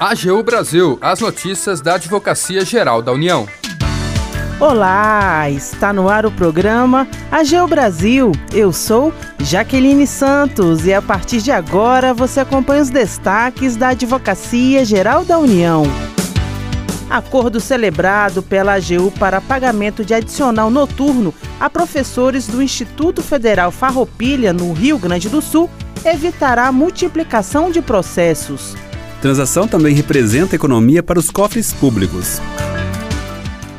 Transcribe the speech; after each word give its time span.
AGU 0.00 0.44
Brasil, 0.44 0.96
as 1.00 1.18
notícias 1.18 1.80
da 1.80 1.94
Advocacia 1.94 2.64
Geral 2.64 3.02
da 3.02 3.10
União. 3.10 3.48
Olá, 4.60 5.50
está 5.50 5.92
no 5.92 6.08
ar 6.08 6.24
o 6.24 6.30
programa 6.30 7.04
AGU 7.32 7.66
Brasil. 7.66 8.30
Eu 8.52 8.72
sou 8.72 9.12
Jaqueline 9.40 10.06
Santos 10.06 10.86
e 10.86 10.94
a 10.94 11.02
partir 11.02 11.42
de 11.42 11.50
agora 11.50 12.14
você 12.14 12.38
acompanha 12.38 12.82
os 12.82 12.90
destaques 12.90 13.74
da 13.74 13.88
Advocacia 13.88 14.84
Geral 14.84 15.24
da 15.24 15.36
União. 15.36 15.82
Acordo 17.10 17.58
celebrado 17.58 18.40
pela 18.40 18.74
AGU 18.74 19.10
para 19.18 19.40
pagamento 19.40 20.04
de 20.04 20.14
adicional 20.14 20.70
noturno 20.70 21.34
a 21.58 21.68
professores 21.68 22.46
do 22.46 22.62
Instituto 22.62 23.20
Federal 23.20 23.72
Farroupilha, 23.72 24.52
no 24.52 24.72
Rio 24.72 24.96
Grande 24.96 25.28
do 25.28 25.42
Sul, 25.42 25.68
evitará 26.04 26.68
a 26.68 26.72
multiplicação 26.72 27.68
de 27.68 27.82
processos. 27.82 28.76
Transação 29.20 29.66
também 29.66 29.94
representa 29.94 30.54
economia 30.54 31.02
para 31.02 31.18
os 31.18 31.30
cofres 31.30 31.72
públicos. 31.72 32.40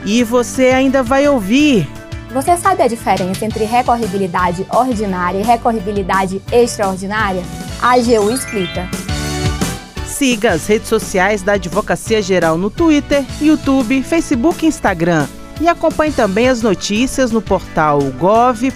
E 0.05 0.23
você 0.23 0.68
ainda 0.68 1.02
vai 1.02 1.27
ouvir. 1.27 1.88
Você 2.34 2.58
sabe 2.58 2.84
a 2.84 2.88
diferença 2.88 3.46
entre 3.46 3.63
recorribilidade 3.63 4.66
ordinária 4.70 5.40
e 5.40 5.44
recorribilidade 5.44 6.41
extraordinária? 6.52 7.41
A 7.82 7.94
AGU 7.94 8.30
explica. 8.32 8.90
Siga 10.05 10.52
as 10.52 10.68
redes 10.68 10.90
sociais 10.90 11.41
da 11.41 11.54
Advocacia 11.54 12.21
Geral 12.21 12.58
no 12.58 12.70
Twitter, 12.70 13.24
YouTube, 13.41 14.04
Facebook 14.04 14.66
e 14.66 14.68
Instagram. 14.68 15.26
E 15.62 15.68
acompanhe 15.68 16.12
também 16.12 16.49
as 16.49 16.62
notícias 16.62 17.32
no 17.32 17.41
portal 17.41 17.99
gov.br/agu. 18.20 18.70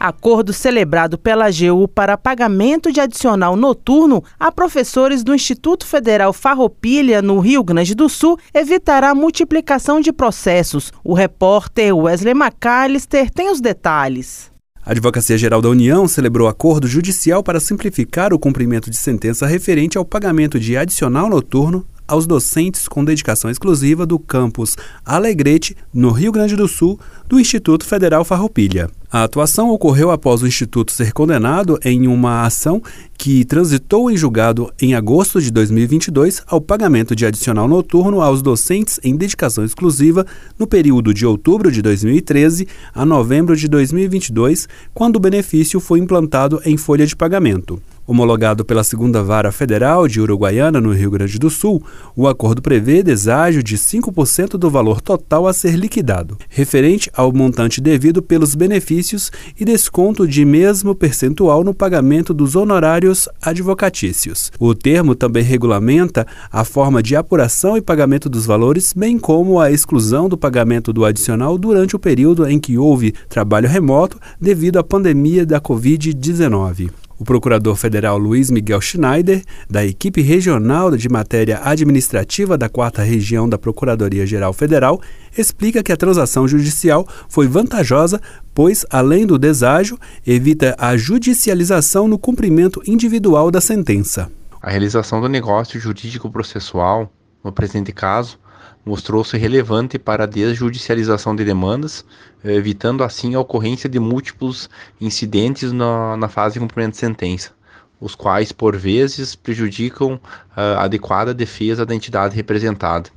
acordo 0.00 0.50
celebrado 0.54 1.18
pela 1.18 1.46
AGU 1.46 1.86
para 1.86 2.16
pagamento 2.16 2.90
de 2.90 3.00
adicional 3.00 3.54
noturno 3.54 4.24
a 4.38 4.50
professores 4.50 5.22
do 5.22 5.34
Instituto 5.34 5.86
Federal 5.86 6.32
Farroupilha, 6.32 7.20
no 7.20 7.38
Rio 7.38 7.62
Grande 7.62 7.94
do 7.94 8.08
Sul, 8.08 8.38
evitará 8.54 9.10
a 9.10 9.14
multiplicação 9.14 10.00
de 10.00 10.10
processos. 10.10 10.90
O 11.04 11.12
repórter 11.12 11.94
Wesley 11.94 12.32
McAllister 12.32 13.30
tem 13.30 13.50
os 13.50 13.60
detalhes. 13.60 14.50
A 14.84 14.92
Advocacia 14.92 15.36
Geral 15.36 15.60
da 15.60 15.68
União 15.68 16.08
celebrou 16.08 16.48
acordo 16.48 16.88
judicial 16.88 17.42
para 17.42 17.60
simplificar 17.60 18.32
o 18.32 18.38
cumprimento 18.38 18.90
de 18.90 18.96
sentença 18.96 19.46
referente 19.46 19.98
ao 19.98 20.06
pagamento 20.06 20.58
de 20.58 20.74
adicional 20.74 21.28
noturno 21.28 21.86
aos 22.10 22.26
docentes 22.26 22.88
com 22.88 23.04
dedicação 23.04 23.48
exclusiva 23.48 24.04
do 24.04 24.18
campus 24.18 24.76
Alegrete, 25.06 25.76
no 25.94 26.10
Rio 26.10 26.32
Grande 26.32 26.56
do 26.56 26.66
Sul, 26.66 26.98
do 27.28 27.38
Instituto 27.38 27.86
Federal 27.86 28.24
Farroupilha. 28.24 28.90
A 29.12 29.24
atuação 29.24 29.70
ocorreu 29.70 30.10
após 30.10 30.42
o 30.42 30.46
Instituto 30.46 30.92
ser 30.92 31.12
condenado 31.12 31.78
em 31.84 32.08
uma 32.08 32.42
ação 32.42 32.82
que 33.16 33.44
transitou 33.44 34.10
em 34.10 34.16
julgado 34.16 34.72
em 34.80 34.94
agosto 34.94 35.40
de 35.40 35.50
2022 35.50 36.42
ao 36.46 36.60
pagamento 36.60 37.14
de 37.14 37.26
adicional 37.26 37.68
noturno 37.68 38.20
aos 38.20 38.42
docentes 38.42 38.98
em 39.04 39.16
dedicação 39.16 39.64
exclusiva 39.64 40.26
no 40.58 40.66
período 40.66 41.14
de 41.14 41.24
outubro 41.24 41.70
de 41.70 41.82
2013 41.82 42.66
a 42.92 43.04
novembro 43.04 43.56
de 43.56 43.68
2022, 43.68 44.68
quando 44.92 45.16
o 45.16 45.20
benefício 45.20 45.78
foi 45.80 46.00
implantado 46.00 46.60
em 46.64 46.76
folha 46.76 47.06
de 47.06 47.14
pagamento. 47.14 47.80
Homologado 48.10 48.64
pela 48.64 48.82
Segunda 48.82 49.22
Vara 49.22 49.52
Federal 49.52 50.08
de 50.08 50.20
Uruguaiana, 50.20 50.80
no 50.80 50.92
Rio 50.92 51.12
Grande 51.12 51.38
do 51.38 51.48
Sul, 51.48 51.80
o 52.16 52.26
acordo 52.26 52.60
prevê 52.60 53.04
deságio 53.04 53.62
de 53.62 53.78
5% 53.78 54.58
do 54.58 54.68
valor 54.68 55.00
total 55.00 55.46
a 55.46 55.52
ser 55.52 55.76
liquidado, 55.76 56.36
referente 56.48 57.08
ao 57.14 57.32
montante 57.32 57.80
devido 57.80 58.20
pelos 58.20 58.56
benefícios 58.56 59.30
e 59.56 59.64
desconto 59.64 60.26
de 60.26 60.44
mesmo 60.44 60.92
percentual 60.92 61.62
no 61.62 61.72
pagamento 61.72 62.34
dos 62.34 62.56
honorários 62.56 63.28
advocatícios. 63.40 64.50
O 64.58 64.74
termo 64.74 65.14
também 65.14 65.44
regulamenta 65.44 66.26
a 66.50 66.64
forma 66.64 67.00
de 67.00 67.14
apuração 67.14 67.76
e 67.76 67.80
pagamento 67.80 68.28
dos 68.28 68.44
valores, 68.44 68.92
bem 68.92 69.20
como 69.20 69.60
a 69.60 69.70
exclusão 69.70 70.28
do 70.28 70.36
pagamento 70.36 70.92
do 70.92 71.04
adicional 71.04 71.56
durante 71.56 71.94
o 71.94 71.98
período 72.00 72.44
em 72.48 72.58
que 72.58 72.76
houve 72.76 73.14
trabalho 73.28 73.68
remoto 73.68 74.18
devido 74.40 74.80
à 74.80 74.82
pandemia 74.82 75.46
da 75.46 75.60
Covid-19. 75.60 76.90
O 77.20 77.24
procurador 77.24 77.76
federal 77.76 78.16
Luiz 78.16 78.50
Miguel 78.50 78.80
Schneider, 78.80 79.44
da 79.68 79.84
equipe 79.84 80.22
regional 80.22 80.96
de 80.96 81.06
matéria 81.06 81.60
administrativa 81.62 82.56
da 82.56 82.66
4 82.66 83.04
Região 83.04 83.46
da 83.46 83.58
Procuradoria-Geral 83.58 84.54
Federal, 84.54 84.98
explica 85.36 85.82
que 85.82 85.92
a 85.92 85.96
transação 85.98 86.48
judicial 86.48 87.06
foi 87.28 87.46
vantajosa, 87.46 88.22
pois, 88.54 88.86
além 88.88 89.26
do 89.26 89.38
deságio, 89.38 89.98
evita 90.26 90.74
a 90.78 90.96
judicialização 90.96 92.08
no 92.08 92.18
cumprimento 92.18 92.80
individual 92.86 93.50
da 93.50 93.60
sentença. 93.60 94.32
A 94.62 94.70
realização 94.70 95.20
do 95.20 95.28
negócio 95.28 95.78
jurídico 95.78 96.30
processual, 96.30 97.12
no 97.44 97.52
presente 97.52 97.92
caso, 97.92 98.38
mostrou-se 98.84 99.36
relevante 99.36 99.98
para 99.98 100.24
a 100.24 100.26
desjudicialização 100.26 101.36
de 101.36 101.44
demandas, 101.44 102.04
eh, 102.42 102.54
evitando 102.54 103.04
assim 103.04 103.34
a 103.34 103.40
ocorrência 103.40 103.88
de 103.88 103.98
múltiplos 103.98 104.68
incidentes 105.00 105.72
na, 105.72 106.16
na 106.16 106.28
fase 106.28 106.54
de 106.54 106.60
cumprimento 106.60 106.92
de 106.92 106.98
sentença, 106.98 107.52
os 108.00 108.14
quais, 108.14 108.52
por 108.52 108.76
vezes, 108.76 109.34
prejudicam 109.34 110.18
a 110.56 110.84
adequada 110.84 111.34
defesa 111.34 111.84
da 111.84 111.94
entidade 111.94 112.34
representada. 112.34 113.10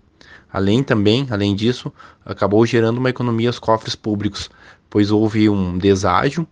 Além 0.51 0.84
também, 0.84 1.25
além 1.31 1.56
disso, 1.56 1.91
acabou 2.24 2.63
gerando 2.66 3.00
uma 3.00 3.09
economia 3.09 3.50
aos 3.50 3.57
cofres 3.57 3.95
públicos, 3.95 4.51
pois 4.90 5.09
houve 5.09 5.50
um 5.50 5.78
deságio 5.78 6.45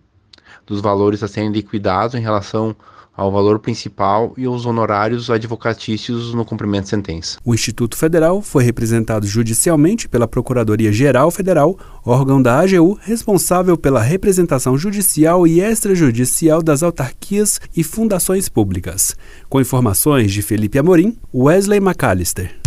dos 0.66 0.80
valores 0.80 1.22
a 1.22 1.28
serem 1.28 1.52
liquidados 1.52 2.14
em 2.16 2.20
relação 2.20 2.74
ao 3.14 3.30
valor 3.30 3.58
principal 3.58 4.32
e 4.36 4.44
aos 4.46 4.64
honorários 4.64 5.30
advocatícios 5.30 6.32
no 6.32 6.44
cumprimento 6.44 6.84
de 6.84 6.90
sentença. 6.90 7.38
O 7.44 7.54
Instituto 7.54 7.96
Federal 7.96 8.40
foi 8.40 8.64
representado 8.64 9.26
judicialmente 9.26 10.08
pela 10.08 10.26
Procuradoria-Geral 10.26 11.30
Federal, 11.30 11.78
órgão 12.04 12.40
da 12.40 12.58
AGU 12.58 12.98
responsável 13.02 13.76
pela 13.76 14.00
representação 14.00 14.78
judicial 14.78 15.46
e 15.46 15.60
extrajudicial 15.60 16.62
das 16.62 16.82
autarquias 16.82 17.60
e 17.76 17.84
fundações 17.84 18.48
públicas. 18.48 19.14
Com 19.48 19.60
informações 19.60 20.32
de 20.32 20.40
Felipe 20.40 20.78
Amorim, 20.78 21.16
Wesley 21.34 21.80
McAllister. 21.80 22.62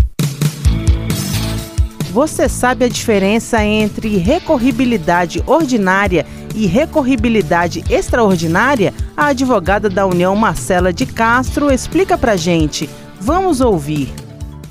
Você 2.12 2.48
sabe 2.48 2.86
a 2.86 2.88
diferença 2.88 3.62
entre 3.62 4.16
recorribilidade 4.16 5.44
ordinária 5.46 6.26
e 6.56 6.66
recorribilidade 6.66 7.84
extraordinária? 7.90 8.94
A 9.16 9.28
advogada 9.28 9.90
da 9.90 10.06
União, 10.06 10.36
Marcela 10.36 10.92
de 10.92 11.06
Castro, 11.06 11.72
explica 11.72 12.18
pra 12.18 12.36
gente. 12.36 12.90
Vamos 13.20 13.62
ouvir. 13.62 14.14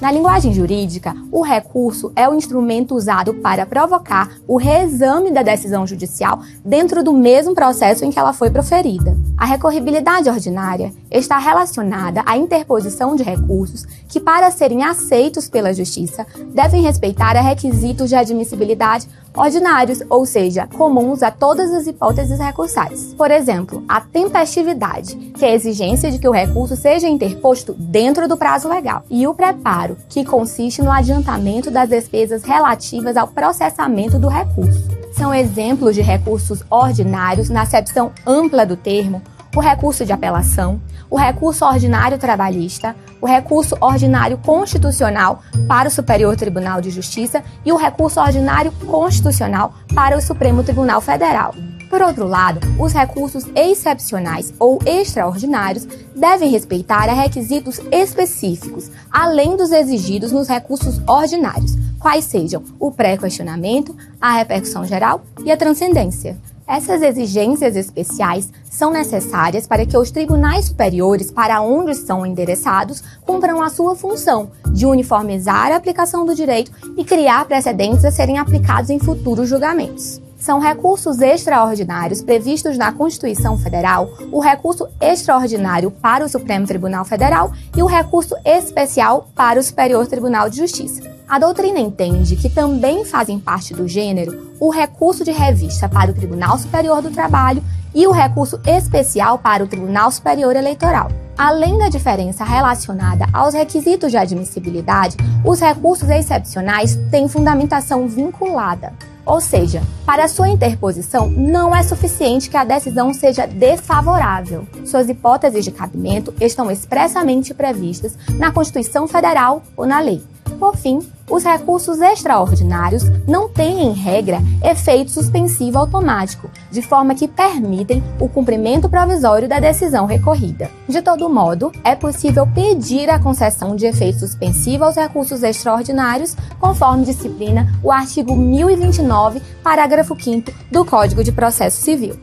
Na 0.01 0.13
linguagem 0.13 0.53
jurídica, 0.53 1.17
o 1.33 1.41
recurso 1.41 2.13
é 2.15 2.29
o 2.29 2.35
instrumento 2.35 2.95
usado 2.95 3.33
para 3.35 3.65
provocar 3.65 4.33
o 4.47 4.59
reexame 4.59 5.31
da 5.31 5.43
decisão 5.43 5.87
judicial 5.87 6.41
dentro 6.63 7.03
do 7.03 7.13
mesmo 7.13 7.55
processo 7.55 8.05
em 8.05 8.11
que 8.11 8.19
ela 8.19 8.35
foi 8.35 8.51
proferida. 8.51 9.17
A 9.39 9.47
recorribilidade 9.47 10.29
ordinária 10.29 10.93
está 11.11 11.39
relacionada 11.39 12.23
à 12.27 12.37
interposição 12.37 13.17
de 13.17 13.23
recursos 13.23 13.87
que, 14.07 14.21
para 14.21 14.51
serem 14.51 14.83
aceitos 14.85 15.49
pela 15.49 15.73
Justiça, 15.73 16.27
devem 16.53 16.83
respeitar 16.83 17.35
a 17.37 17.41
requisitos 17.41 18.11
de 18.11 18.15
admissibilidade 18.15 19.09
ordinários, 19.37 20.01
ou 20.09 20.25
seja, 20.25 20.67
comuns 20.67 21.23
a 21.23 21.31
todas 21.31 21.73
as 21.73 21.87
hipóteses 21.87 22.39
recursais. 22.39 23.15
Por 23.15 23.31
exemplo, 23.31 23.83
a 23.89 24.01
tempestividade, 24.01 25.17
que 25.17 25.45
é 25.45 25.51
a 25.51 25.55
exigência 25.55 26.11
de 26.11 26.19
que 26.19 26.29
o 26.29 26.33
recurso 26.33 26.77
seja 26.77 27.09
interposto 27.09 27.75
dentro 27.75 28.29
do 28.29 28.37
prazo 28.37 28.69
legal, 28.69 29.03
e 29.11 29.27
o 29.27 29.35
preparo, 29.35 29.97
que 30.09 30.25
consiste 30.25 30.83
no 30.83 30.91
adiantamento 30.91 31.71
das 31.71 31.89
despesas 31.89 32.45
relativas 32.45 33.17
ao 33.17 33.29
processamento 33.29 34.19
do 34.19 34.29
recurso. 34.29 34.89
São 35.13 35.35
exemplos 35.35 35.95
de 35.95 36.03
recursos 36.03 36.63
ordinários 36.71 37.49
na 37.49 37.63
acepção 37.63 38.13
ampla 38.27 38.65
do 38.67 38.77
termo 38.77 39.23
o 39.57 39.61
recurso 39.61 40.05
de 40.05 40.13
apelação, 40.13 40.81
o 41.09 41.17
recurso 41.17 41.65
ordinário 41.65 42.19
trabalhista, 42.19 42.97
o 43.25 43.27
recurso 43.27 43.75
ordinário 43.81 44.37
constitucional 44.37 45.43
para 45.67 45.89
o 45.89 45.91
Superior 45.91 46.37
Tribunal 46.37 46.83
de 46.83 46.91
Justiça 46.91 47.43
e 47.65 47.73
o 47.73 47.77
recurso 47.77 48.21
ordinário 48.21 48.71
constitucional 48.87 49.73
para 49.95 50.19
o 50.19 50.21
Supremo 50.21 50.63
Tribunal 50.63 51.01
Federal. 51.01 51.55
Por 51.89 52.03
outro 52.03 52.27
lado, 52.27 52.61
os 52.79 52.93
recursos 52.93 53.47
excepcionais 53.57 54.53
ou 54.59 54.79
extraordinários 54.85 55.89
devem 56.15 56.51
respeitar 56.51 57.07
requisitos 57.15 57.81
específicos, 57.91 58.91
além 59.11 59.57
dos 59.57 59.73
exigidos 59.73 60.31
nos 60.31 60.47
recursos 60.47 61.01
ordinários, 61.09 61.77
quais 61.99 62.27
sejam 62.27 62.63
o 62.79 62.91
pré-questionamento, 62.91 63.97
a 64.21 64.33
repercussão 64.33 64.85
geral 64.85 65.23
e 65.43 65.51
a 65.51 65.57
transcendência. 65.57 66.37
Essas 66.75 67.03
exigências 67.03 67.77
especiais 67.77 68.51
são 68.69 68.91
necessárias 68.91 69.65
para 69.65 69.87
que 69.87 69.97
os 69.97 70.11
tribunais 70.11 70.65
superiores 70.65 71.31
para 71.31 71.61
onde 71.61 71.95
são 71.95 72.27
endereçados 72.27 73.01
cumpram 73.25 73.63
a 73.63 73.71
sua 73.71 73.95
função 73.95 74.51
de 74.73 74.85
uniformizar 74.85 75.71
a 75.71 75.77
aplicação 75.77 76.27
do 76.27 76.35
direito 76.35 76.73
e 76.97 77.05
criar 77.05 77.45
precedentes 77.45 78.05
a 78.05 78.11
serem 78.11 78.41
aplicados 78.41 78.91
em 78.91 78.99
futuros 78.99 79.49
julgamentos. 79.49 80.21
São 80.45 80.59
recursos 80.59 81.23
extraordinários 81.23 82.21
previstos 82.21 82.77
na 82.77 82.93
Constituição 82.93 83.57
Federal, 83.57 84.11
o 84.31 84.41
recurso 84.41 84.87
extraordinário 85.01 85.91
para 85.91 86.23
o 86.23 86.29
Supremo 86.29 86.67
Tribunal 86.67 87.03
Federal 87.07 87.51
e 87.75 87.83
o 87.83 87.87
recurso 87.87 88.37
especial 88.45 89.31
para 89.35 89.59
o 89.59 89.63
Superior 89.63 90.07
Tribunal 90.07 90.51
de 90.51 90.59
Justiça. 90.59 91.03
A 91.27 91.39
doutrina 91.39 91.81
entende 91.81 92.37
que 92.37 92.51
também 92.51 93.07
fazem 93.07 93.41
parte 93.41 93.73
do 93.73 93.89
gênero 93.89 94.53
o 94.61 94.69
recurso 94.69 95.25
de 95.25 95.33
revista 95.33 95.89
para 95.89 96.11
o 96.11 96.15
Tribunal 96.15 96.59
Superior 96.59 97.01
do 97.01 97.11
Trabalho 97.11 97.65
e 97.95 98.07
o 98.07 98.13
recurso 98.13 98.61
especial 98.67 99.39
para 99.39 99.65
o 99.65 99.67
Tribunal 99.67 100.11
Superior 100.11 100.55
Eleitoral. 100.55 101.11
Além 101.39 101.79
da 101.79 101.89
diferença 101.89 102.45
relacionada 102.45 103.27
aos 103.33 103.55
requisitos 103.55 104.11
de 104.11 104.19
admissibilidade, 104.19 105.17
os 105.43 105.59
recursos 105.59 106.11
excepcionais 106.11 106.97
têm 107.11 107.29
fundamentação 107.29 108.07
vinculada. 108.07 108.93
Ou 109.27 109.41
seja, 109.41 109.83
para 110.05 110.29
sua 110.29 110.49
interposição, 110.49 111.29
não 111.31 111.75
é 111.75 111.83
suficiente 111.83 112.51
que 112.51 112.57
a 112.57 112.65
decisão 112.65 113.15
seja 113.15 113.47
desfavorável. 113.47 114.67
Suas 114.85 115.09
hipóteses 115.09 115.65
de 115.65 115.71
cabimento 115.71 116.35
estão 116.41 116.71
expressamente 116.71 117.55
previstas 117.55 118.17
na 118.39 118.53
Constituição 118.53 119.09
Federal 119.09 119.63
ou 119.77 119.87
na 119.87 120.01
lei. 120.01 120.23
Por 120.59 120.77
fim, 120.77 121.01
os 121.29 121.43
recursos 121.43 122.01
extraordinários 122.01 123.05
não 123.27 123.49
têm, 123.49 123.83
em 123.83 123.93
regra, 123.93 124.41
efeito 124.63 125.11
suspensivo 125.11 125.79
automático, 125.79 126.51
de 126.71 126.83
forma 126.83 127.15
que 127.15 127.27
permitem 127.27 128.03
o 128.21 128.29
cumprimento 128.29 128.89
provisório 128.89 129.49
da 129.49 129.59
decisão 129.59 130.07
recorrida. 130.07 130.71
De 130.89 131.01
todo 131.01 131.29
modo, 131.29 131.73
é 131.83 131.95
possível 131.95 132.47
pedir 132.47 133.09
a 133.09 133.19
concessão 133.19 133.75
de 133.75 133.87
efeito 133.87 134.21
suspensivo 134.21 134.85
aos 134.85 134.97
recursos 134.97 135.43
extraordinários, 135.43 136.37
conforme 136.61 137.05
disciplina 137.05 137.73
o 137.83 137.91
artigo 137.91 138.37
1029, 138.37 139.41
parágrafo 139.63 140.17
5 140.19 140.53
do 140.71 140.85
Código 140.85 141.25
de 141.25 141.33
Processo 141.33 141.81
Civil. 141.81 142.19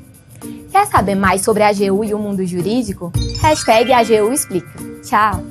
Quer 0.72 0.88
saber 0.88 1.16
mais 1.16 1.42
sobre 1.42 1.64
a 1.64 1.70
AGU 1.70 2.04
e 2.04 2.14
o 2.14 2.20
mundo 2.20 2.46
jurídico? 2.46 3.12
Hashtag 3.42 3.92
AGU 3.92 4.32
Explica. 4.32 4.72
Tchau! 5.04 5.51